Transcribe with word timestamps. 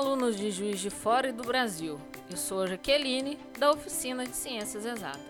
alunos 0.00 0.38
de 0.38 0.50
Juiz 0.50 0.80
de 0.80 0.88
Fora 0.88 1.28
e 1.28 1.32
do 1.32 1.42
Brasil. 1.42 2.00
Eu 2.30 2.36
sou 2.38 2.62
a 2.62 2.66
Jaqueline, 2.66 3.38
da 3.58 3.70
Oficina 3.70 4.24
de 4.24 4.34
Ciências 4.34 4.86
Exatas. 4.86 5.20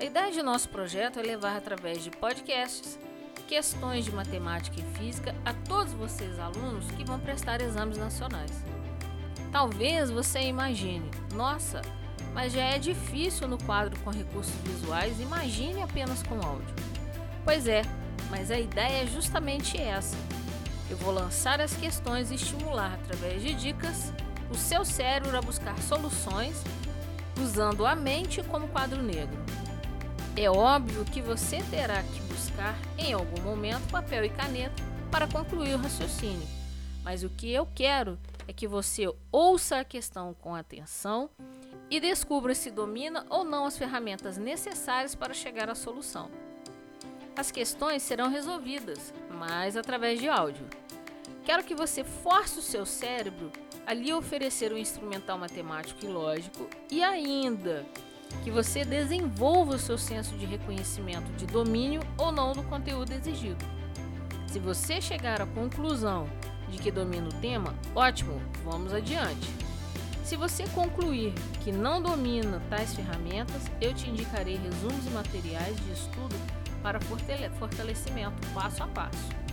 A 0.00 0.04
ideia 0.04 0.32
de 0.32 0.42
nosso 0.42 0.68
projeto 0.68 1.20
é 1.20 1.22
levar 1.22 1.56
através 1.56 2.02
de 2.02 2.10
podcasts 2.10 2.98
questões 3.46 4.04
de 4.04 4.10
matemática 4.10 4.80
e 4.80 4.98
física 4.98 5.32
a 5.44 5.54
todos 5.54 5.92
vocês 5.92 6.40
alunos 6.40 6.90
que 6.90 7.04
vão 7.04 7.20
prestar 7.20 7.60
exames 7.60 7.96
nacionais. 7.98 8.50
Talvez 9.52 10.10
você 10.10 10.40
imagine, 10.40 11.08
nossa, 11.32 11.82
mas 12.34 12.52
já 12.52 12.64
é 12.64 12.80
difícil 12.80 13.46
no 13.46 13.62
quadro 13.62 13.96
com 14.00 14.10
recursos 14.10 14.56
visuais, 14.64 15.20
imagine 15.20 15.82
apenas 15.82 16.20
com 16.24 16.34
áudio. 16.44 16.74
Pois 17.44 17.68
é, 17.68 17.82
mas 18.28 18.50
a 18.50 18.58
ideia 18.58 19.04
é 19.04 19.06
justamente 19.06 19.80
essa 19.80 20.16
eu 20.90 20.96
vou 20.96 21.12
lançar 21.12 21.60
as 21.60 21.74
questões 21.74 22.30
e 22.30 22.34
estimular, 22.34 22.94
através 22.94 23.42
de 23.42 23.54
dicas, 23.54 24.12
o 24.50 24.54
seu 24.54 24.84
cérebro 24.84 25.36
a 25.36 25.42
buscar 25.42 25.76
soluções 25.82 26.62
usando 27.40 27.84
a 27.84 27.94
mente 27.94 28.42
como 28.44 28.68
quadro 28.68 29.02
negro. 29.02 29.38
É 30.36 30.50
óbvio 30.50 31.04
que 31.04 31.20
você 31.20 31.62
terá 31.70 32.02
que 32.02 32.20
buscar, 32.22 32.76
em 32.98 33.12
algum 33.12 33.42
momento, 33.42 33.90
papel 33.90 34.24
e 34.24 34.30
caneta 34.30 34.82
para 35.10 35.26
concluir 35.26 35.74
o 35.74 35.78
raciocínio, 35.78 36.46
mas 37.02 37.22
o 37.22 37.30
que 37.30 37.50
eu 37.50 37.66
quero 37.74 38.18
é 38.46 38.52
que 38.52 38.68
você 38.68 39.12
ouça 39.32 39.80
a 39.80 39.84
questão 39.84 40.34
com 40.34 40.54
atenção 40.54 41.30
e 41.90 42.00
descubra 42.00 42.54
se 42.54 42.70
domina 42.70 43.24
ou 43.28 43.44
não 43.44 43.64
as 43.64 43.78
ferramentas 43.78 44.36
necessárias 44.36 45.14
para 45.14 45.34
chegar 45.34 45.70
à 45.70 45.74
solução. 45.74 46.30
As 47.36 47.50
questões 47.50 48.02
serão 48.02 48.28
resolvidas, 48.28 49.12
mas 49.30 49.76
através 49.76 50.18
de 50.18 50.28
áudio. 50.28 50.66
Quero 51.46 51.62
que 51.62 51.76
você 51.76 52.02
force 52.02 52.58
o 52.58 52.62
seu 52.62 52.84
cérebro 52.84 53.52
a 53.86 53.94
lhe 53.94 54.12
oferecer 54.12 54.72
um 54.72 54.76
instrumental 54.76 55.38
matemático 55.38 56.04
e 56.04 56.08
lógico 56.08 56.68
e 56.90 57.04
ainda 57.04 57.86
que 58.42 58.50
você 58.50 58.84
desenvolva 58.84 59.76
o 59.76 59.78
seu 59.78 59.96
senso 59.96 60.36
de 60.36 60.44
reconhecimento 60.44 61.30
de 61.36 61.46
domínio 61.46 62.00
ou 62.18 62.32
não 62.32 62.52
do 62.52 62.64
conteúdo 62.64 63.12
exigido. 63.12 63.64
Se 64.48 64.58
você 64.58 65.00
chegar 65.00 65.40
à 65.40 65.46
conclusão 65.46 66.28
de 66.68 66.78
que 66.78 66.90
domina 66.90 67.28
o 67.28 67.40
tema, 67.40 67.72
ótimo, 67.94 68.42
vamos 68.64 68.92
adiante. 68.92 69.48
Se 70.24 70.34
você 70.34 70.66
concluir 70.74 71.32
que 71.62 71.70
não 71.70 72.02
domina 72.02 72.60
tais 72.68 72.92
ferramentas, 72.92 73.62
eu 73.80 73.94
te 73.94 74.10
indicarei 74.10 74.56
resumos 74.56 75.06
e 75.06 75.10
materiais 75.10 75.76
de 75.76 75.92
estudo 75.92 76.34
para 76.82 76.98
fortalecimento 77.00 78.36
passo 78.52 78.82
a 78.82 78.88
passo. 78.88 79.45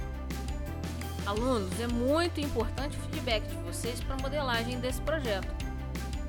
Alunos, 1.25 1.79
é 1.79 1.87
muito 1.87 2.41
importante 2.41 2.97
o 2.97 3.01
feedback 3.01 3.47
de 3.47 3.55
vocês 3.55 4.01
para 4.01 4.15
a 4.15 4.21
modelagem 4.21 4.77
desse 4.79 5.01
projeto. 5.01 5.47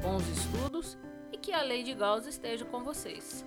Bons 0.00 0.23
estudos 0.28 0.97
e 1.33 1.37
que 1.37 1.53
a 1.53 1.62
lei 1.62 1.83
de 1.83 1.95
Gauss 1.95 2.27
esteja 2.27 2.64
com 2.64 2.84
vocês. 2.84 3.45